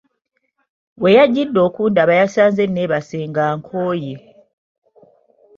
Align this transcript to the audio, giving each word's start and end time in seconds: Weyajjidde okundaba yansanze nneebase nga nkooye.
Weyajjidde 1.03 1.59
okundaba 1.67 2.11
yansanze 2.19 2.63
nneebase 2.67 3.19
nga 3.29 3.45
nkooye. 3.57 4.15